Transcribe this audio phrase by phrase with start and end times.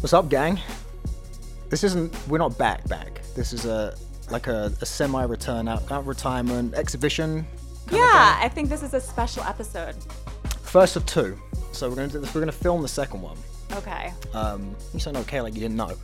[0.00, 0.60] What's up, gang?
[1.70, 2.14] This isn't.
[2.28, 2.86] We're not back.
[2.86, 3.22] Back.
[3.34, 3.96] This is a
[4.30, 7.46] like a, a semi-return out, out retirement exhibition.
[7.90, 9.96] Yeah, I think this is a special episode.
[10.60, 11.38] First of two.
[11.72, 12.34] So we're gonna do this.
[12.34, 13.38] We're gonna film the second one.
[13.72, 14.12] Okay.
[14.34, 15.96] Um, you sound okay, like you didn't know.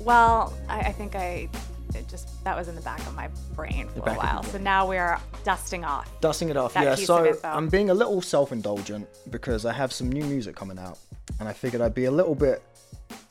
[0.00, 1.48] Well, I, I think I
[1.94, 4.32] it just that was in the back of my brain for a back of your
[4.32, 4.42] while.
[4.42, 6.10] So now we're dusting off.
[6.20, 6.72] Dusting it off.
[6.74, 6.96] Yeah.
[6.96, 7.48] piece of So.
[7.48, 10.98] I'm being a little self-indulgent because I have some new music coming out,
[11.38, 12.60] and I figured I'd be a little bit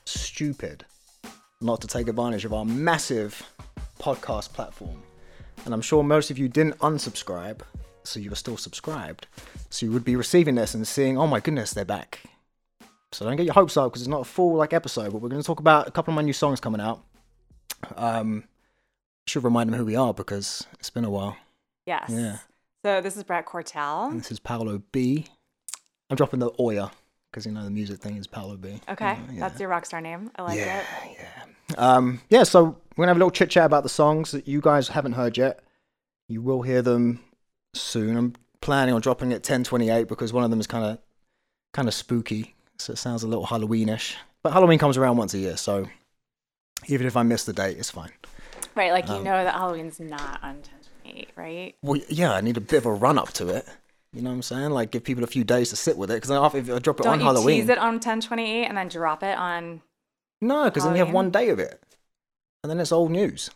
[0.05, 0.85] stupid
[1.61, 3.41] not to take advantage of our massive
[3.99, 5.01] podcast platform.
[5.65, 7.61] And I'm sure most of you didn't unsubscribe,
[8.03, 9.27] so you were still subscribed.
[9.69, 12.21] So you would be receiving this and seeing, oh my goodness, they're back.
[13.11, 15.29] So don't get your hopes up because it's not a full like episode, but we're
[15.29, 17.01] going to talk about a couple of my new songs coming out.
[17.95, 18.43] Um,
[19.27, 21.37] should remind them who we are because it's been a while.
[21.87, 22.09] Yes.
[22.09, 22.37] Yeah.
[22.83, 24.11] So this is Brett Cortell.
[24.11, 25.25] And this is Paolo B.
[26.09, 26.91] I'm dropping the Oya
[27.35, 28.79] because you know the music thing is Paolo B.
[28.87, 29.39] Okay, Yeah.
[29.41, 30.31] that's your rock star name.
[30.37, 31.17] I like yeah, it.
[31.19, 31.75] yeah.
[31.77, 32.63] Um, yeah, so
[32.95, 35.37] we're gonna have a little chit chat about the songs that you guys haven't heard
[35.37, 35.59] yet.
[36.29, 37.19] You will hear them
[37.73, 38.15] soon.
[38.15, 40.99] I'm planning on dropping it 1028 because one of them is kind of
[41.73, 44.15] kind of spooky, so it sounds a little Halloweenish.
[44.41, 45.89] But Halloween comes around once a year, so
[46.87, 48.11] even if I miss the date, it's fine.
[48.75, 50.61] Right, like Um, you know that Halloween's not on
[51.03, 51.75] 1028, right?
[51.81, 53.67] Well, yeah, I need a bit of a run up to it.
[54.15, 54.69] You know what I'm saying?
[54.71, 57.03] Like give people a few days to sit with it because if I drop it
[57.03, 59.81] Don't on you Halloween, tease it on 1028 and then drop it on
[60.41, 61.81] no, because then you have one day of it,
[62.63, 63.49] and then it's old news.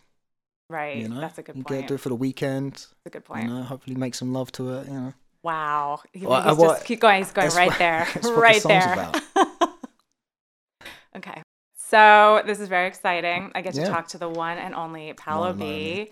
[0.69, 0.97] right?
[0.97, 1.81] You know, That's a good you point.
[1.81, 2.73] Get, do it for the weekend.
[2.73, 3.49] That's a good You point.
[3.49, 4.87] know, hopefully make some love to it.
[4.87, 6.01] You know, Wow.
[6.13, 7.23] He- Well, he's just keep going.
[7.23, 8.07] He's going right what- there.
[8.13, 9.11] that's what the right there.
[11.17, 11.41] okay.
[11.75, 13.51] So this is very exciting.
[13.55, 13.89] I get to Yeah.
[13.89, 16.11] talk to the one and only Paolo One and B only.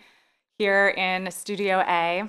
[0.58, 2.28] here in Studio A.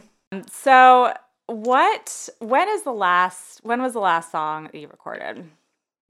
[0.51, 1.15] So
[1.49, 5.45] what when is the last when was the last song that you recorded?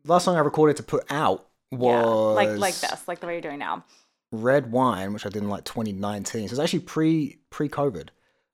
[0.05, 3.43] last song I recorded to put out was like like this, like the way you're
[3.43, 3.85] doing now.
[4.33, 6.49] Red Wine, which I did in like 2019.
[6.49, 8.09] So it's actually pre pre COVID.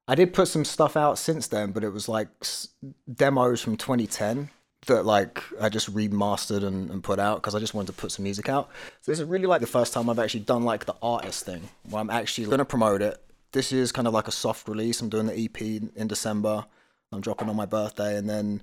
[0.06, 2.68] I did put some stuff out since then, but it was like s-
[3.12, 4.50] demos from 2010
[4.86, 8.12] that like I just remastered and, and put out because I just wanted to put
[8.12, 8.68] some music out.
[9.00, 11.70] So this is really like the first time I've actually done like the artist thing
[11.88, 13.23] where I'm actually gonna promote it.
[13.54, 15.00] This is kind of like a soft release.
[15.00, 16.66] I'm doing the EP in- in December.
[17.12, 18.60] I'm dropping on my birthday, and then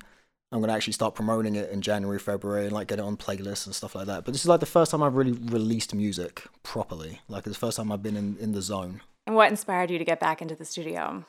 [0.52, 3.64] I'm gonna actually start promoting it in January, February, and like get it on playlists
[3.64, 4.26] and stuff like that.
[4.26, 7.22] But this is like the first time I've really released music properly.
[7.26, 9.00] Like it's the first time I've been in, in the zone.
[9.26, 11.24] And what inspired you to get back into the studio?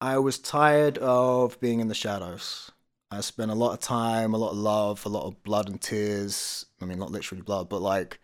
[0.00, 2.70] I was tired of being in the shadows.
[3.10, 5.78] I spent a lot of time, a lot of love, a lot of blood and
[5.78, 6.64] tears.
[6.80, 8.18] I mean, not literally blood, but like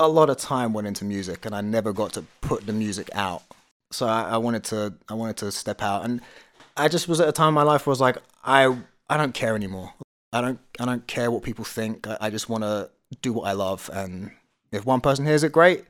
[0.00, 3.10] a lot of time went into music, and I never got to put the music
[3.14, 3.42] out.
[3.92, 6.20] So I, I wanted to, I wanted to step out, and
[6.76, 8.76] I just was at a time in my life where I was like, I,
[9.08, 9.92] I don't care anymore.
[10.32, 12.08] I don't, I don't care what people think.
[12.08, 12.90] I, I just want to
[13.22, 14.32] do what I love, and
[14.72, 15.84] if one person hears it, great.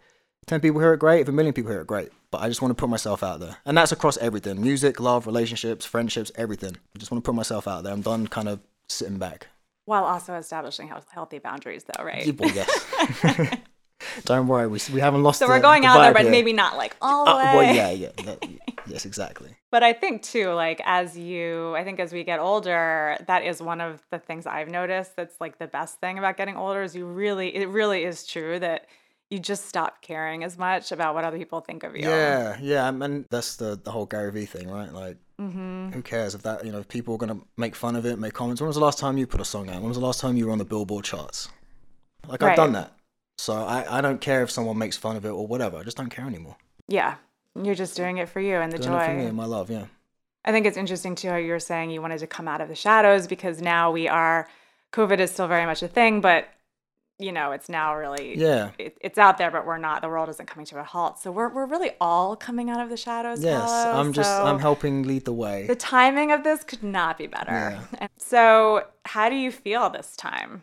[0.46, 1.20] 10 people hear it, great.
[1.20, 2.10] If a million people hear it, great.
[2.30, 3.58] But I just want to put myself out there.
[3.64, 6.76] And that's across everything music, love, relationships, friendships, everything.
[6.94, 7.92] I just want to put myself out there.
[7.92, 9.48] I'm done kind of sitting back.
[9.84, 12.36] While also establishing health- healthy boundaries, though, right?
[12.38, 13.54] Well, yes.
[14.24, 16.30] Don't worry, we, we haven't lost So the- we're going the out there, but here.
[16.30, 17.56] maybe not like all the Uh, way.
[17.56, 18.08] well, yeah, yeah.
[18.24, 18.44] that-
[18.86, 19.50] yes, exactly.
[19.70, 23.60] But I think too, like as you, I think as we get older, that is
[23.62, 25.16] one of the things I've noticed.
[25.16, 28.58] That's like the best thing about getting older is you really, it really is true
[28.58, 28.86] that
[29.30, 32.02] you just stop caring as much about what other people think of you.
[32.08, 32.88] Yeah, yeah.
[32.88, 34.92] I mean, that's the, the whole Gary Vee thing, right?
[34.92, 35.92] Like, Mm-hmm.
[35.92, 38.18] who cares if that, you know, if people are going to make fun of it,
[38.18, 38.60] make comments.
[38.60, 39.76] When was the last time you put a song out?
[39.76, 41.48] When was the last time you were on the Billboard charts?
[42.28, 42.92] Like, I've done that.
[43.40, 45.78] So I, I don't care if someone makes fun of it or whatever.
[45.78, 46.56] I just don't care anymore.
[46.88, 47.16] Yeah.
[47.60, 49.02] You're just doing it for you and the Doing joy.
[49.02, 49.86] it for me and my love, yeah.
[50.44, 52.68] I think it's interesting too how you were saying you wanted to come out of
[52.68, 54.48] the shadows because now we are,
[54.92, 56.48] COVID is still very much a thing, but
[57.18, 58.70] you know, it's now really, Yeah.
[58.78, 61.18] it, it's out there, but we're not, the world isn't coming to a halt.
[61.18, 63.42] So we're, we're really all coming out of the shadows.
[63.44, 65.66] Yes, I'm just so I'm helping lead the way.
[65.66, 67.52] The timing of this could not be better.
[68.00, 68.06] Yeah.
[68.16, 70.62] So, how do you feel this time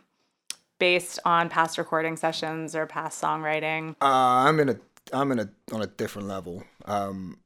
[0.78, 3.96] based on past recording sessions or past songwriting?
[4.00, 4.76] Uh, I'm in a
[5.12, 6.64] I'm in a on a different level.
[6.84, 7.38] Um,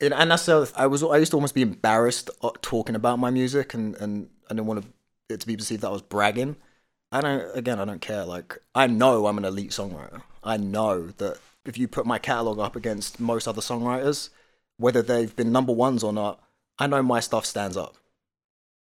[0.00, 3.30] and, and that's I was I used to almost be embarrassed uh, talking about my
[3.30, 4.84] music, and and I didn't want
[5.28, 6.56] it to be perceived that I was bragging.
[7.12, 8.24] I don't again I don't care.
[8.24, 10.22] Like I know I'm an elite songwriter.
[10.42, 14.30] I know that if you put my catalog up against most other songwriters,
[14.76, 16.40] whether they've been number ones or not,
[16.78, 17.96] I know my stuff stands up.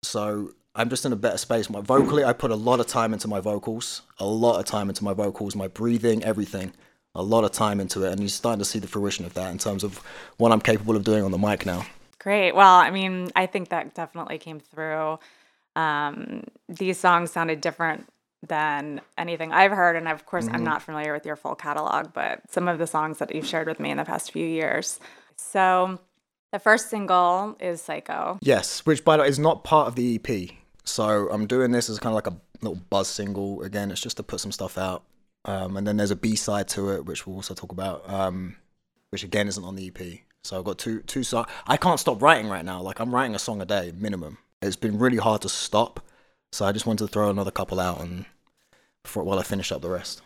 [0.03, 1.69] So I'm just in a better space.
[1.69, 4.89] My vocally, I put a lot of time into my vocals, a lot of time
[4.89, 6.73] into my vocals, my breathing, everything,
[7.15, 9.51] a lot of time into it, and you're starting to see the fruition of that
[9.51, 9.97] in terms of
[10.37, 11.85] what I'm capable of doing on the mic now.
[12.19, 12.53] Great.
[12.53, 15.19] Well, I mean, I think that definitely came through.
[15.75, 18.07] Um, these songs sounded different
[18.45, 19.95] than anything I've heard.
[19.95, 20.65] And of course, I'm Mhm.
[20.65, 23.79] not familiar with your full catalog, but some of the songs that you've shared with
[23.79, 24.99] me in the past few years.
[25.35, 25.99] So
[26.51, 28.37] the first single is Psycho.
[28.41, 30.57] Yes, which by the way is not part of the EP.
[30.89, 33.61] So I'm doing this as kind of like a little buzz single.
[33.61, 35.03] Again, it's just to put some stuff out.
[35.45, 38.55] Um, and then there's a B side to it, which we'll also talk about, um,
[39.11, 40.19] which again isn't on the EP.
[40.43, 41.47] So I've got two two songs.
[41.67, 42.81] I can't stop writing right now.
[42.81, 44.37] Like I'm writing a song a day minimum.
[44.61, 46.01] It's been really hard to stop.
[46.51, 48.25] So I just wanted to throw another couple out and
[49.03, 50.21] before while I finish up the rest.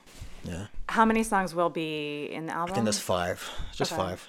[0.46, 2.74] Yeah, How many songs will be in the album?
[2.74, 4.02] I think there's five, just Okay.
[4.02, 4.28] five.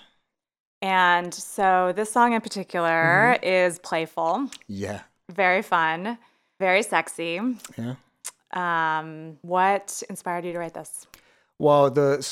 [0.82, 3.44] And so this song in particular Mm-hmm.
[3.44, 5.00] is playful, Yeah,
[5.32, 6.18] very fun,
[6.60, 7.40] very sexy.
[7.76, 7.94] yeah.
[8.52, 11.06] Um, what inspired you to write this?
[11.58, 12.22] Well, the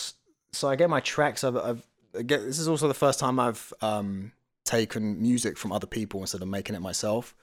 [0.52, 1.44] so I get my tracks.
[1.44, 1.86] I've, I've
[2.16, 4.32] I get this is also the first time I've um,
[4.64, 7.34] taken music from other people instead of making it myself.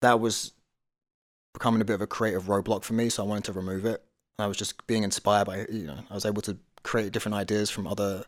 [0.00, 0.52] That was
[1.52, 4.02] becoming a bit of a creative roadblock for me, so I wanted to remove it.
[4.38, 7.70] I was just being inspired by you know I was able to create different ideas
[7.70, 8.24] from other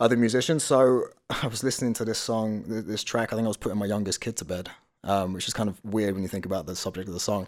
[0.00, 0.64] other musicians.
[0.64, 3.32] So I was listening to this song, this track.
[3.32, 4.70] I think I was putting my youngest kid to bed,
[5.04, 7.46] um, which is kind of weird when you think about the subject of the song.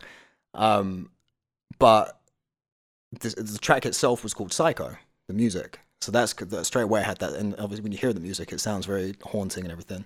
[0.55, 1.11] Um,
[1.79, 2.21] but
[3.21, 4.97] the, the track itself was called Psycho,
[5.29, 5.81] the music.
[6.01, 8.53] So that's that straight away I had that, and obviously when you hear the music,
[8.53, 10.05] it sounds very haunting and everything.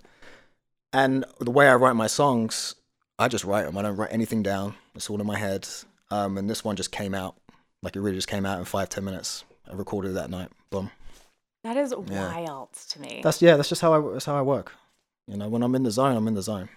[0.93, 2.75] And the way I write my songs,
[3.19, 3.77] I just write them.
[3.79, 4.75] I don't write anything down.
[4.95, 5.69] It's all in my head.
[6.11, 7.37] Um, and this one just came out,
[7.83, 9.45] like it really just came out in five ten minutes.
[9.71, 10.51] I recorded it that night.
[10.71, 10.91] Boom.
[11.63, 12.33] That is Yeah.
[12.45, 13.21] wild to me.
[13.23, 13.57] That's yeah.
[13.57, 14.73] That's just how I that's how I work.
[15.27, 16.69] You know, when I'm in the zone, I'm in the zone.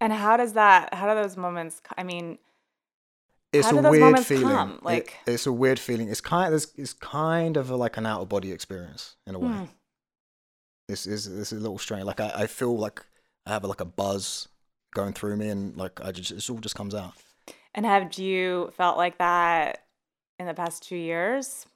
[0.00, 0.94] And how does that?
[0.94, 1.80] How do those moments?
[1.96, 2.38] I mean,
[3.52, 4.48] It's a weird feeling.
[4.56, 4.72] come?
[4.78, 6.08] It- Like- it's a weird feeling.
[6.08, 6.54] It's kind.
[6.54, 9.48] It's, it's kind of a, like an out of body experience in a way.
[9.48, 9.64] hmm,
[10.88, 12.04] This is this is a little strange.
[12.04, 13.04] Like I, I feel like
[13.46, 14.48] I have like a buzz
[14.94, 17.14] going through me, and like I just it all just comes out.
[17.74, 19.84] and have you felt like that
[20.38, 21.66] in the past two years?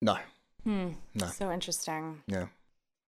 [0.00, 0.18] No,
[0.64, 0.90] Hmm.
[1.14, 1.26] No.
[1.26, 2.22] So interesting.
[2.26, 2.46] yeah,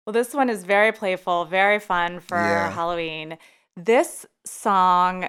[0.06, 2.70] Well, this one is very playful, very fun for Yeah.
[2.70, 3.38] Halloween.
[3.76, 5.28] This song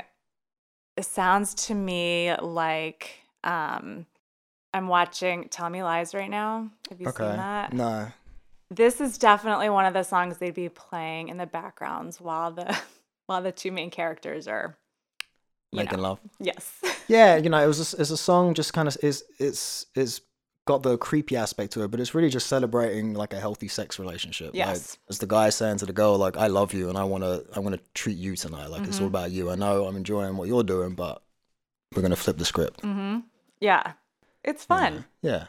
[1.00, 3.10] sounds to me like
[3.44, 4.06] um,
[4.74, 6.70] I'm watching Tell Me Lies right now.
[6.90, 7.24] Have you okay.
[7.24, 7.74] seen that?
[7.74, 8.08] No,
[8.70, 12.78] This is definitely one of the songs they'd be playing in the backgrounds while the
[13.26, 14.78] while the two main characters are
[15.74, 16.04] making know.
[16.10, 16.20] love.
[16.40, 16.74] Yes.
[17.08, 20.22] Yeah, you know, it was a, it's a song just kind of is it's it's
[20.66, 24.00] got the creepy aspect to it, but it's really just celebrating like a healthy sex
[24.00, 24.48] relationship.
[24.48, 24.98] Like, Yes.
[25.10, 27.60] as the guy saying to the girl, like, "I love you, and I wanna I
[27.60, 28.68] wanna treat you tonight.
[28.68, 29.10] Like it's all Mhm.
[29.16, 29.52] about you.
[29.52, 31.22] I know I'm enjoying what you're doing, but
[31.96, 33.20] we're gonna flip the script." mm-hmm.
[33.60, 33.94] Yeah.
[34.44, 35.06] It's fun.
[35.22, 35.46] Yeah.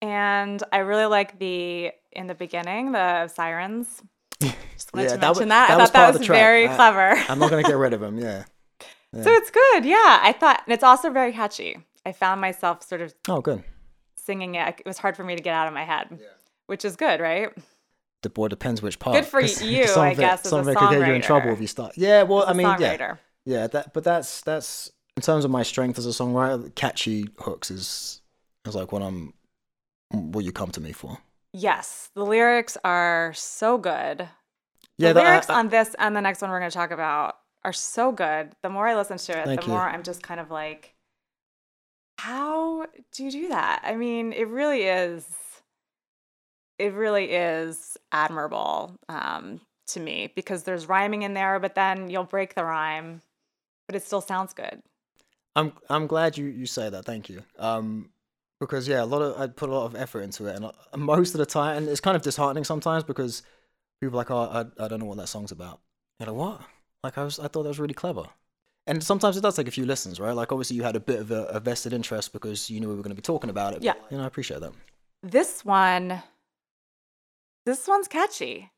[0.00, 4.02] And I really like the in the beginning, the sirens.
[4.40, 5.68] Just wanted Yeah, to that wa- mention that.
[5.68, 6.38] that I was thought that was the track.
[6.38, 7.10] very I- clever.
[7.28, 8.18] I'm not gonna get rid of him.
[8.18, 8.44] Yeah.
[9.14, 9.84] So it's good.
[9.84, 10.20] Yeah.
[10.22, 11.78] I thought and it's also very catchy.
[12.04, 13.62] I found myself sort of Oh, good.
[14.24, 14.76] Singing it.
[14.80, 16.18] It was hard for me to get out of my head.
[16.66, 17.50] Which is good, right?
[18.22, 19.24] The boy depends which part.
[19.24, 21.14] for 'cause you, some I it- guess, as Some a of it could get you
[21.14, 21.92] in trouble if you start.
[21.96, 22.22] Yeah.
[22.22, 23.18] Well, As a I mean, yeah, songwriter.
[23.44, 23.66] yeah.
[23.66, 26.74] That, but that's that's in terms of my strength as a songwriter.
[26.74, 28.20] Catchy hooks is
[28.64, 29.34] is like what I'm
[30.10, 31.18] what you come to me for.
[31.52, 32.10] Yes.
[32.14, 34.28] The lyrics are so good.
[34.98, 35.08] Yeah.
[35.08, 36.92] the that- I- lyrics I- on this and the next one we're going to talk
[36.92, 38.52] about are so good.
[38.62, 39.68] The more I listen to it, the you.
[39.72, 40.91] more I'm just kind of like,
[42.22, 43.82] how do you do that?
[43.82, 45.26] I mean, it really is,
[46.78, 52.22] it really is admirable um, to me because there's rhyming in there, but then you'll
[52.22, 53.22] break the rhyme,
[53.88, 54.82] but it still sounds good.
[55.56, 57.04] I'm I'm glad you you say that.
[57.04, 57.42] Thank you.
[57.58, 58.10] Um,
[58.60, 60.72] because yeah, a lot of I put a lot of effort into it, and uh,
[60.96, 63.42] most of the time, and it's kind of disheartening sometimes because
[64.00, 65.80] people are like, oh, I I don't know what that song's about.
[66.20, 66.60] You're like, what?
[67.02, 68.26] Like I was, I thought that was really clever.
[68.86, 70.32] And sometimes it does take a few listens, right?
[70.34, 72.94] Like obviously you had a bit of a, a vested interest because you knew we
[72.96, 73.76] were going to be talking about it.
[73.76, 73.94] but, Yeah.
[74.10, 74.72] you know, I appreciate that.
[75.22, 76.20] This one,
[77.64, 78.70] this one's catchy.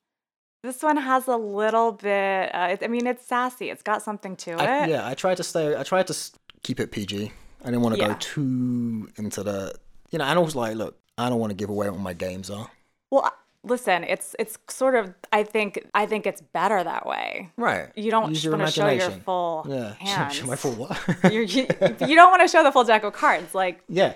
[0.62, 2.54] This one has a little bit.
[2.54, 3.70] Uh, it, I mean, it's sassy.
[3.70, 4.60] It's got something to it.
[4.60, 5.76] I, yeah, I tried to stay.
[5.76, 6.16] I tried to
[6.62, 7.30] keep it PG.
[7.62, 8.08] I didn't want to Yeah.
[8.08, 9.74] go too into the,
[10.10, 10.24] you know.
[10.24, 12.70] And I was like, look, I don't want to give away what my games are.
[13.10, 13.30] Well,
[13.64, 15.14] listen, it's it's sort of.
[15.32, 17.50] I think I think it's better that way.
[17.56, 17.88] Right.
[17.96, 19.94] You don't Use your want to show your full Yeah.
[19.94, 20.34] hands.
[20.36, 20.98] Show my full what?
[21.32, 21.66] You're, you
[22.06, 23.54] you don't want to show the full deck of cards.
[23.54, 24.14] Like yeah.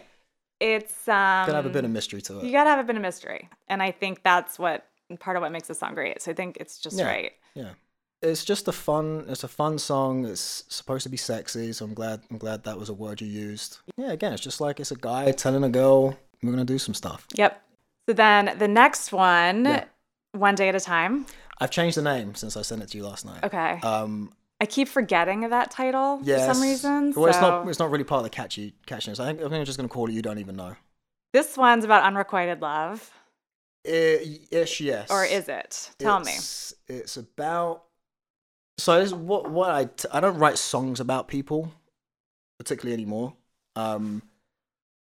[0.60, 1.46] it's um.
[1.46, 3.48] Gotta have a bit of mystery to it You gotta have a bit of mystery,
[3.68, 4.86] and I think that's what
[5.20, 6.20] part of what makes the song great.
[6.22, 7.06] So I think it's just Yeah.
[7.06, 7.32] right.
[7.54, 7.70] Yeah.
[8.20, 9.24] It's just a fun.
[9.28, 10.26] It's a fun song.
[10.26, 12.22] It's supposed to be sexy, so I'm glad.
[12.30, 13.78] I'm glad that was a word you used.
[13.96, 14.10] Yeah.
[14.12, 17.26] Again, it's just like it's a guy telling a girl we're gonna do some stuff.
[17.34, 17.62] Yep.
[18.08, 19.84] So then the next one, Yeah.
[20.32, 21.26] one day at a time.
[21.60, 23.44] I've changed the name since I sent it to you last night.
[23.44, 23.80] Okay.
[23.82, 27.12] Um, I keep forgetting that title for some reason.
[27.14, 27.68] Well, it's so- not.
[27.68, 29.20] It's not really part of the catchy catchiness.
[29.20, 30.12] I think, I think I'm just gonna call it.
[30.12, 30.74] You don't even know.
[31.34, 33.10] This one's about unrequited love,
[33.86, 35.10] I- ish, yes.
[35.10, 35.90] or is it?
[35.98, 36.32] Tell me.
[36.32, 37.84] It's, It's about.
[38.78, 41.72] So this, what what I t- I don't write songs about people,
[42.58, 43.34] particularly anymore.
[43.76, 44.22] Um,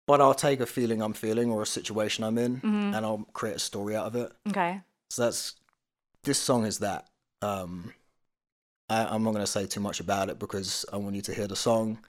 [0.07, 2.95] but I'll take a feeling I'm feeling or a situation I'm in, Mhm.
[2.95, 4.31] and I'll create a story out of it.
[4.49, 4.81] Okay.
[5.09, 5.53] So that's
[6.23, 7.07] this song is that.
[7.41, 7.93] Um,
[8.89, 11.47] I, I'm not gonna say too much about it because I want you to hear
[11.47, 11.99] the song.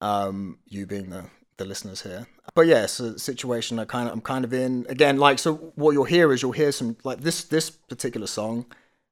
[0.00, 1.26] Um, you being the
[1.58, 4.84] the listeners here, but yeah, it's a situation I kind of I'm kind of in
[4.88, 5.18] again.
[5.18, 8.66] Like so, what you'll hear is you'll hear some like this this particular song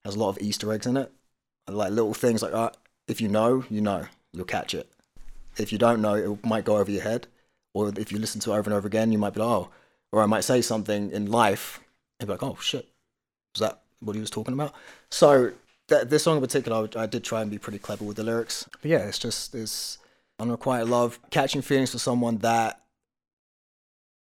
[0.04, 1.12] has a lot of Easter eggs in it,
[1.68, 2.70] like little things like uh,
[3.06, 4.90] if you know, you know, you'll catch it.
[5.58, 7.28] If you don't know, it might go over your head,
[7.74, 9.70] or if you listen to it over and over again, you might be like, oh,
[10.12, 11.80] or I might say something in life
[12.18, 12.88] and be like, oh shit,
[13.54, 14.74] was that what he was talking about?
[15.10, 15.52] So
[15.88, 18.22] th- this song in particular, I, I did try and be pretty clever with the
[18.24, 18.68] lyrics.
[18.82, 19.98] But yeah, it's just this
[20.38, 22.80] unrequited love, catching feelings for someone that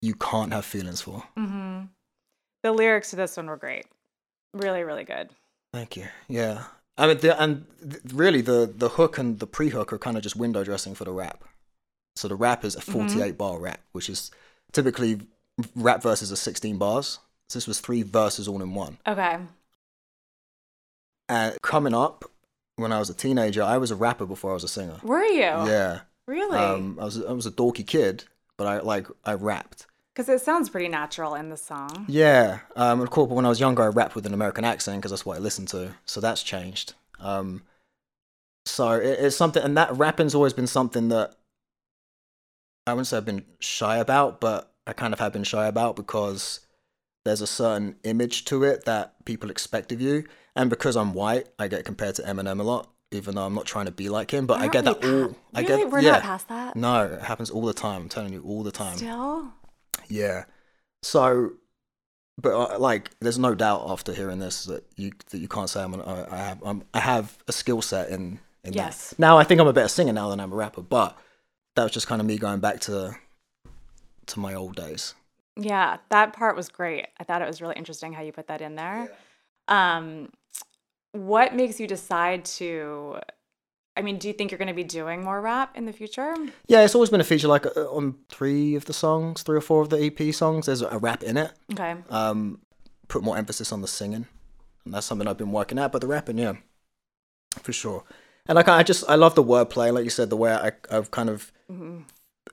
[0.01, 1.23] you can't have feelings for.
[1.35, 1.83] hmm
[2.61, 3.85] The lyrics to this one were great.
[4.53, 5.29] Really, really good.
[5.73, 6.05] Thank you.
[6.27, 6.65] Yeah,
[6.97, 10.21] I mean, the, and th- really, the the hook and the pre-hook are kind of
[10.21, 11.43] just window dressing for the rap.
[12.15, 14.31] So the rap is a 48 bar rap, which is
[14.71, 15.21] typically
[15.75, 17.19] rap verses are 16 bars.
[17.49, 18.97] So this was three verses all in one.
[19.07, 19.37] Okay.
[21.29, 22.25] And coming up,
[22.75, 24.97] when I was a teenager, I was a rapper before I was a singer.
[25.03, 25.41] Were you?
[25.41, 26.01] Yeah.
[26.27, 26.57] Really?
[26.57, 28.23] Um, I was I was a dorky kid,
[28.57, 29.87] but I like I rapped.
[30.13, 32.05] Because it sounds pretty natural in the song.
[32.07, 32.59] Yeah.
[32.75, 35.11] Um, of course, but when I was younger, I rapped with an American accent because
[35.11, 35.95] that's what I listened to.
[36.05, 36.93] So that's changed.
[37.19, 37.63] Um,
[38.65, 41.35] so it, it's something, and that rapping's always been something that
[42.85, 45.95] I wouldn't say I've been shy about, but I kind of have been shy about
[45.95, 46.59] because
[47.25, 50.25] there's a certain image to it that people expect of you,
[50.55, 53.65] and because I'm white, I get compared to Eminem a lot, even though I'm not
[53.65, 54.45] trying to be like him.
[54.45, 55.35] But I Aren't get that pa- all.
[55.55, 56.11] I get We're yeah.
[56.13, 56.75] not past that.
[56.75, 58.01] No, it happens all the time.
[58.03, 58.97] I'm telling you, all the time.
[58.97, 59.53] Still?
[60.09, 60.43] Yeah.
[61.01, 61.51] So,
[62.37, 65.81] but uh, like, there's no doubt after hearing this that you that you can't say
[65.81, 69.11] I'm an, I, I have I'm, I have a skill set in in Yes.
[69.11, 69.19] that.
[69.19, 71.17] Now I think I'm a better singer now than I'm a rapper, but
[71.75, 73.15] that was just kind of me going back to
[74.27, 75.15] to my old days.
[75.55, 77.07] Yeah, that part was great.
[77.19, 79.11] I thought it was really interesting how you put that in there.
[79.67, 80.29] Um,
[81.11, 83.19] what makes you decide to?
[83.95, 86.33] I mean, do you think you're going to be doing more rap in the future?
[86.67, 87.47] Yeah, it's always been a feature.
[87.47, 90.81] Like uh, on three of the songs, three or four of the EP songs, there's
[90.81, 91.51] a rap in it.
[91.71, 91.95] Okay.
[92.09, 92.61] Um,
[93.07, 94.25] put more emphasis on the singing,
[94.85, 95.91] and that's something I've been working at.
[95.91, 96.53] But the rapping, yeah,
[97.61, 98.03] for sure.
[98.47, 101.11] And like I just I love the wordplay, like you said, the way I I've
[101.11, 101.99] kind of hmm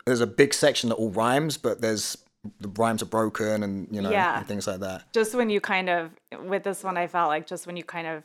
[0.06, 2.16] there's a big section that all rhymes, but there's
[2.60, 4.38] the rhymes are broken and you know Yeah.
[4.38, 5.12] and things like that.
[5.12, 6.10] Just when you kind of,
[6.46, 8.22] with this one, I felt like just when you kind of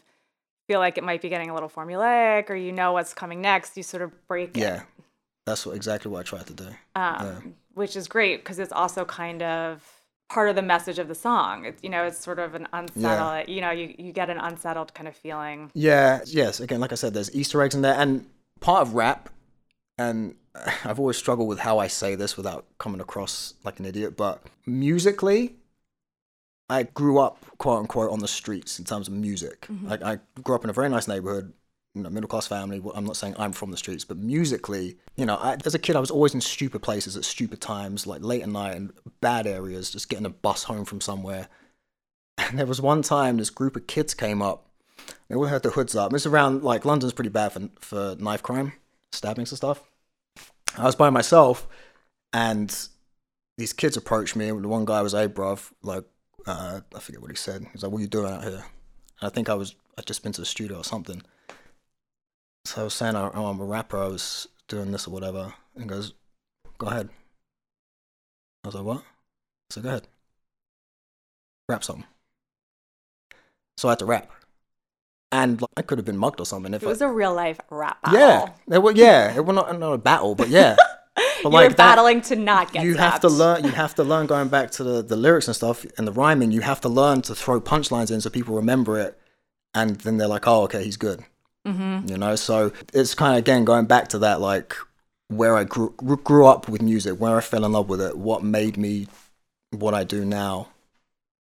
[0.67, 3.75] feel like it might be getting a little formulaic or you know what's coming next,
[3.77, 4.61] you sort of break it.
[4.61, 4.83] Yeah,
[5.45, 6.69] that's what exactly what I tried to do.
[6.95, 9.83] um, which is great because it's also kind of
[10.29, 11.65] part of the message of the song.
[11.65, 13.49] It's you know, it's sort of an unsettled.
[13.49, 15.71] You know, you you get an unsettled kind of feeling.
[15.73, 16.59] Yeah, yes.
[16.61, 18.25] Again, like I said, there's Easter eggs in there, and
[18.61, 19.29] part of rap,
[19.97, 20.35] and
[20.83, 24.15] I've always struggled with how I say this without coming across like an idiot.
[24.17, 25.55] But musically,
[26.69, 29.61] I grew up quote unquote on the streets in terms of music.
[29.61, 29.87] Mm-hmm.
[29.87, 31.53] Like I grew up in a very nice neighborhood,
[31.93, 32.81] you know, middle class family.
[32.93, 35.95] I'm not saying I'm from the streets, but musically, you know, I, as a kid,
[35.95, 39.47] I was always in stupid places at stupid times, like late at night and bad
[39.47, 41.47] areas, just getting a bus home from somewhere.
[42.37, 44.67] And there was one time this group of kids came up.
[45.29, 46.13] They all had their hoods up.
[46.13, 48.73] It's around like London's pretty bad for for knife crime,
[49.11, 49.83] stabbings and stuff.
[50.77, 51.67] I was by myself,
[52.33, 52.75] and
[53.57, 54.47] these kids approached me.
[54.47, 56.05] The one guy was, "Hey, bruv, like,
[56.45, 57.65] uh, I forget what he said.
[57.71, 58.65] He's like, "What are you doing out here?"
[59.21, 61.21] And I think I was, I'd just been to the studio or something.
[62.65, 63.97] So I was saying, "Oh, I'm a rapper.
[64.01, 66.13] I was doing this or whatever." And he goes,
[66.77, 67.09] "Go ahead."
[68.63, 69.03] I was like, "What?"
[69.69, 70.07] So go ahead,
[71.69, 72.05] rap something.
[73.77, 74.31] So I had to rap,
[75.31, 77.59] and like, I could have been mugged or something if It was a real life
[77.69, 78.19] rap battle.
[78.19, 80.75] yeah, it was, yeah, it was not, not a battle, but yeah.
[81.43, 82.83] you like were that- battling to not get.
[82.83, 83.63] you have to learn.
[83.63, 86.51] You have to learn going back to the, the lyrics and stuff and the rhyming.
[86.51, 89.17] You have to learn to throw punchlines in so people remember it,
[89.73, 91.23] and then they're like, "Oh, okay, he's good."
[91.65, 92.09] Mm-hmm.
[92.09, 92.35] You know.
[92.35, 94.75] So it's kind of again going back to that, like
[95.29, 98.17] where I grew grew- grew up with music, where I fell in love with it,
[98.17, 99.07] what made me
[99.71, 100.67] what I do now,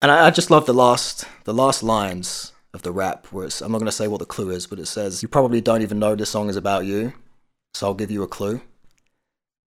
[0.03, 3.61] and I, I just love the last the last lines of the rap where it's,
[3.61, 5.83] I'm not going to say what the clue is, but it says, You probably don't
[5.83, 7.13] even know this song is about you,
[7.75, 8.61] so I'll give you a clue.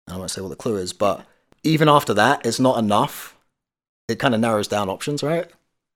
[0.10, 1.26] I won't say what the clue is, but
[1.64, 3.36] even after that, it's not enough.
[4.08, 5.48] It kind of narrows down options, right?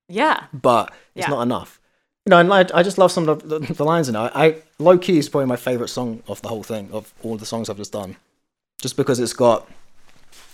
[0.07, 0.45] Yeah.
[0.51, 1.35] But it's Yeah.
[1.35, 1.79] not enough.
[2.25, 4.19] You know, and I, I just love some of the, the lines in it.
[4.19, 7.37] I, I low key is probably my favorite song of the whole thing of all
[7.37, 8.17] the songs I've just done,
[8.81, 9.67] just because it's got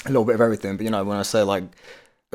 [0.06, 0.78] a little bit of everything.
[0.78, 1.64] But you know, when I say like,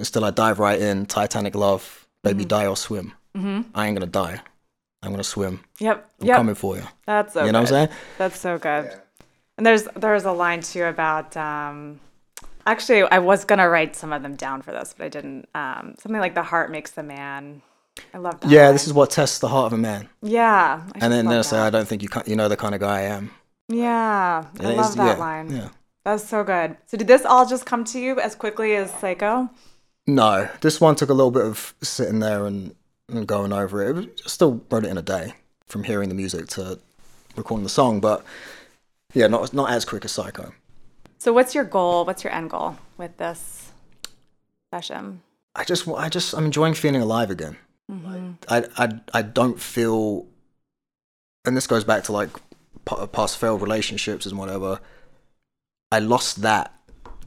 [0.03, 2.49] still I dive right in, Titanic love, baby mm.
[2.49, 3.13] die or swim.
[3.37, 3.71] Mm-hmm.
[3.75, 4.41] I ain't gonna die.
[5.03, 5.61] I'm gonna swim.
[5.79, 6.11] Yep.
[6.21, 6.37] I'm Yep.
[6.37, 6.83] coming for you.
[7.07, 7.71] That's so you know good.
[7.73, 7.99] what I'm saying?
[8.19, 8.93] That's so good.
[9.57, 12.01] And there's there's a line too about um
[12.67, 15.49] actually I was gonna write some of them down for this, but I didn't.
[15.55, 17.63] Um something like the heart makes the man.
[18.15, 18.51] I love that.
[18.51, 18.73] Yeah, line.
[18.75, 20.09] this is what tests the heart of a man.
[20.23, 20.83] Yeah.
[20.95, 21.59] I And then they'll say.
[21.59, 23.31] I don't think you can you know the kind of guy I am.
[23.69, 24.45] Yeah.
[24.45, 25.51] I And it love is- that yeah, line.
[25.51, 25.69] Yeah.
[26.05, 26.77] That's so good.
[26.87, 29.51] So did this all just come to you as quickly as Psycho?
[30.07, 32.75] No, this one took a little bit of sitting there and,
[33.13, 33.97] and going over it.
[33.97, 35.35] it still wrote it in a day
[35.67, 36.79] from hearing the music to
[37.37, 38.25] recording the song, but
[39.15, 40.53] yeah, not not as quick as Psycho.
[41.19, 42.05] So what's your goal?
[42.05, 43.73] What's your end goal with this
[44.73, 45.23] session?
[45.55, 47.57] I just I just I'm enjoying feeling alive again.
[47.91, 48.33] Mm-hmm.
[48.49, 50.27] I I I don't feel,
[51.45, 52.31] and this goes back to like
[53.13, 54.81] past failed relationships and whatever.
[55.93, 56.73] I lost that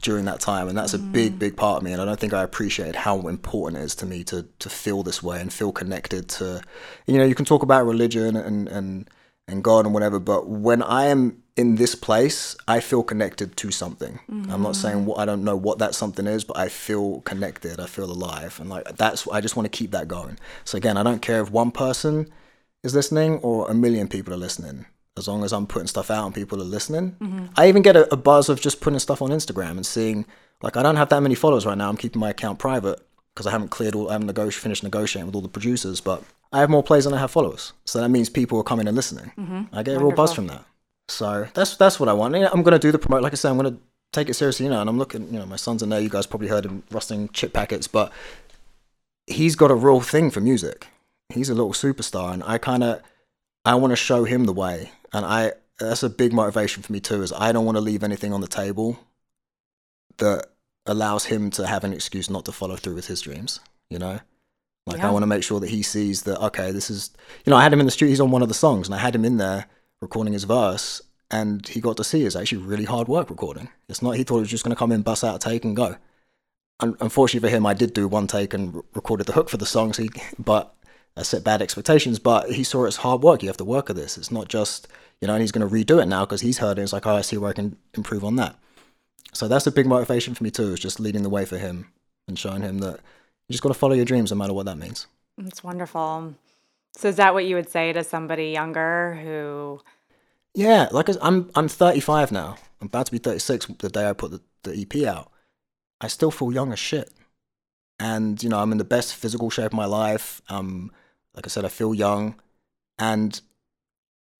[0.00, 1.38] during that time, and that's a big mm.
[1.38, 1.92] big part of me.
[1.92, 5.02] And I don't think I appreciated how important it is to me to to feel
[5.02, 6.62] this way and feel connected to.
[7.06, 9.10] You know, you can talk about religion and and
[9.46, 13.70] and God and whatever, but when I am in this place, I feel connected to
[13.70, 14.18] something.
[14.50, 15.06] I'm not saying mm-hmm.
[15.06, 17.78] what I don't know what that something is, but I feel connected.
[17.78, 20.38] I feel alive, and like that's I just want to keep that going.
[20.64, 22.30] So again, I don't care if one person
[22.82, 24.86] is listening or a million people are listening.
[25.16, 28.12] As long as I'm putting stuff out and people are listening, I even get a,
[28.12, 30.26] a buzz of just putting stuff on Instagram and seeing.
[30.62, 31.88] Like I don't have that many followers right now.
[31.88, 33.00] I'm keeping my account private
[33.34, 34.08] because I haven't cleared all.
[34.08, 37.14] I haven't nego- finished negotiating with all the producers, but I have more plays than
[37.14, 37.72] I have followers.
[37.84, 39.30] So that means people are coming and listening.
[39.72, 40.64] I get a real buzz from that.
[41.08, 42.34] So that's that's what I want.
[42.34, 43.22] I'm gonna do the promote.
[43.22, 43.76] Like I said, I'm gonna
[44.12, 44.80] take it seriously, you know.
[44.80, 46.00] And I'm looking, you know, my son's in there.
[46.00, 48.10] You guys probably heard him rusting chip packets, but
[49.26, 50.88] he's got a real thing for music.
[51.32, 53.00] He's a little superstar, and I kind of
[53.64, 54.90] I want to show him the way.
[55.14, 57.22] And I that's a big motivation for me too.
[57.22, 58.98] Is I don't want to leave anything on the table
[60.18, 60.46] that
[60.86, 63.60] allows him to have an excuse not to follow through with his dreams.
[63.88, 64.20] You know.
[64.86, 67.10] Like I want to make sure that he sees that okay, this is
[67.46, 68.10] you know I had him in the studio.
[68.10, 69.66] He's on one of the songs, and I had him in there
[70.02, 71.00] recording his verse,
[71.30, 73.70] and he got to see it's actually really hard work recording.
[73.88, 75.64] It's not he thought he was just going to come in, bust out a take,
[75.64, 75.96] and go.
[76.80, 79.56] Un- unfortunately for him, I did do one take and re- recorded the hook for
[79.56, 80.74] the song, so he, but
[81.16, 82.18] I set bad expectations.
[82.18, 83.42] But he saw it's hard work.
[83.42, 84.18] You have to work at this.
[84.18, 84.86] It's not just
[85.24, 86.82] you know, and he's going to redo it now because he's heard it.
[86.82, 88.56] It's like, oh, I see where I can improve on that.
[89.32, 90.74] So that's a big motivation for me too.
[90.74, 91.90] Is just leading the way for him
[92.28, 93.00] and showing him that
[93.48, 95.06] you just got to follow your dreams, no matter what that means.
[95.38, 96.34] It's wonderful.
[96.94, 99.80] So is that what you would say to somebody younger who
[100.52, 102.58] Yeah, like I'm I'm 35 now.
[102.82, 105.32] I'm about to be 36 the day I put the, the EP out.
[106.02, 107.10] I still feel young as shit.
[107.98, 110.42] And you know, I'm in the best physical shape of my life.
[110.50, 110.92] Um
[111.34, 112.34] like I said I feel young
[112.98, 113.40] and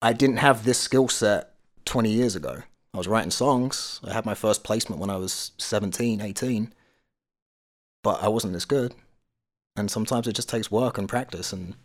[0.01, 1.53] I didn't have this skill set
[1.85, 2.63] 20 years ago.
[2.93, 3.99] I was writing songs.
[4.03, 6.73] I had my first placement when I was 17, 18.
[8.03, 8.93] But I wasn't this good.
[9.75, 11.75] And sometimes it just takes work and practice and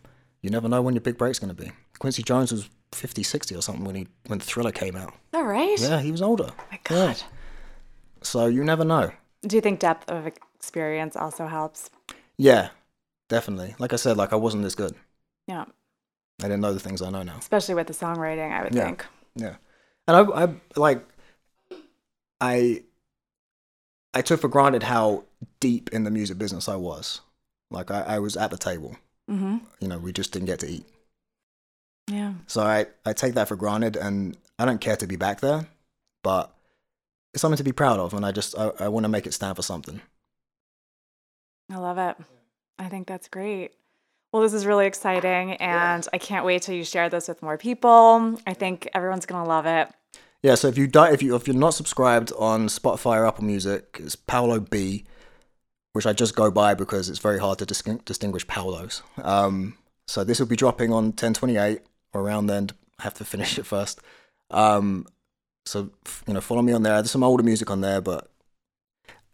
[0.41, 1.71] you never know when your big break's going to be.
[1.99, 5.13] Quincy Jones was 50, 60 or something when he when Thriller came out.
[5.33, 5.79] All right.
[5.79, 6.47] Yeah, he was older.
[6.49, 7.07] Oh my Yeah.
[7.07, 7.21] God.
[8.23, 9.11] So you never know.
[9.43, 11.89] Do you think depth of experience also helps?
[12.37, 12.69] Yeah,
[13.29, 13.75] definitely.
[13.79, 14.95] Like I said, like I wasn't this good.
[15.47, 15.65] Yeah.
[16.43, 17.37] I didn't know the things I know now.
[17.37, 18.85] Especially with the songwriting, I would Yeah.
[18.85, 19.05] think.
[19.35, 19.55] Yeah,
[20.07, 21.05] and I, I like,
[22.41, 22.83] I,
[24.13, 25.23] I took for granted how
[25.59, 27.21] deep in the music business I was.
[27.69, 28.97] Like I, I was at the table.
[29.29, 29.57] Mm-hmm.
[29.79, 30.85] You know, we just didn't get to eat.
[32.07, 32.33] Yeah.
[32.47, 35.67] So I, I take that for granted, and I don't care to be back there,
[36.23, 36.53] but
[37.33, 39.33] it's something to be proud of, and I just I, I want to make it
[39.33, 40.01] stand for something.
[41.71, 42.17] I love it.
[42.77, 43.71] I think that's great.
[44.31, 47.57] Well, this is really exciting, and I can't wait till you share this with more
[47.57, 48.39] people.
[48.47, 49.89] I think everyone's gonna love it.
[50.41, 53.43] Yeah, so if you di- if you if you're not subscribed on Spotify or Apple
[53.43, 55.03] Music, it's Paolo B,
[55.93, 59.01] which I just go by because it's very hard to dis- distinguish Paolos.
[59.23, 61.81] Um, so this will be dropping on 1028
[62.13, 62.69] or around then.
[62.99, 63.99] I have to finish it first.
[64.49, 65.07] Um,
[65.65, 65.89] so
[66.25, 66.93] you know, follow me on there.
[66.95, 68.31] There's some older music on there, but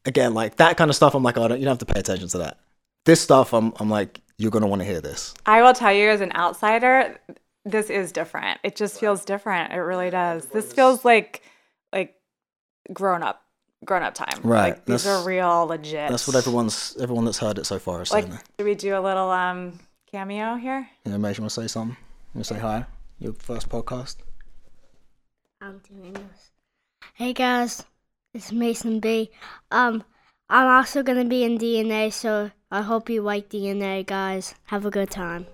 [0.06, 2.00] again, like that kind of stuff, I'm like, oh, don't, you don't have to pay
[2.00, 2.58] attention to that.
[3.06, 5.34] This stuff, I'm I'm like, you're gonna want to hear this.
[5.46, 7.18] I will tell you, as an outsider,
[7.66, 8.60] this is different.
[8.64, 9.74] It just feels different.
[9.74, 10.46] It really does.
[10.48, 11.42] This feels like
[11.92, 12.16] like
[12.94, 13.42] grown up,
[13.86, 14.40] grown up time.
[14.44, 16.10] Right, Like, these that's- are real, legit.
[16.10, 18.26] That's what everyone's everyone that's heard it so far is like.
[18.26, 18.40] saying.
[18.60, 19.80] Should we do a little um
[20.12, 20.88] cameo here?
[21.06, 21.98] You know, Maish, you want to say something?
[22.34, 22.86] You want to say hi?
[23.20, 24.18] Your first podcast.
[25.62, 26.52] I'm doing this.
[27.16, 27.84] Hey guys,
[28.36, 29.32] it's Mason B.
[29.72, 30.04] Um,
[30.50, 34.54] I'm also gonna be in DNA, so I hope you like DNA, guys.
[34.66, 35.46] Have a good time.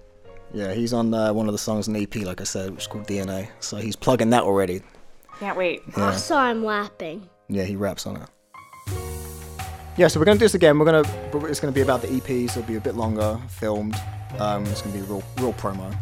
[0.54, 2.82] Yeah, he's on uh, one of the songs in the EP, like I said, which
[2.82, 3.50] is called DNA.
[3.60, 4.82] So he's plugging that already.
[5.40, 5.82] Can't wait.
[5.98, 6.08] Yeah.
[6.10, 7.28] I saw him rapping.
[7.50, 8.30] Yeah, he raps on it.
[9.96, 10.80] Yeah, so we're gonna do this again.
[10.80, 13.96] We're gonna, it's gonna be about the EP, so it'll be a bit longer, filmed.
[14.40, 15.96] Um, it's gonna be a real, real promo,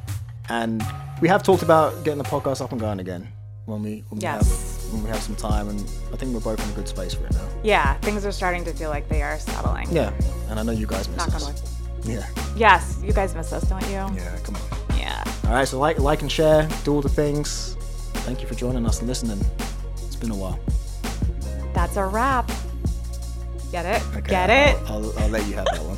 [0.48, 0.82] and
[1.20, 3.28] we have talked about getting the podcast up and going again
[3.66, 4.50] when we, when we Yes.
[4.50, 5.80] have, when we have some time, and
[6.14, 7.48] I think we're both in a good space for it now.
[7.64, 9.88] Yeah, things are starting to feel like they are settling.
[9.92, 10.12] Yeah,
[10.50, 11.46] and I know you guys miss Knock on us.
[11.46, 11.62] wood.
[12.10, 12.26] Yeah,
[12.56, 13.92] Yes, you guys miss us, don't you?
[13.92, 14.98] yeah, come on.
[14.98, 15.24] Yeah.
[15.46, 17.76] All right, so like, like and share, do all the things.
[18.26, 19.40] Thank you for joining us and listening.
[19.98, 20.60] It's been a while.
[21.74, 22.52] That's a wrap.
[23.72, 24.04] Get it?
[24.18, 25.16] Okay, Get I'll- it?
[25.16, 25.98] I'll, I'll let you have that one.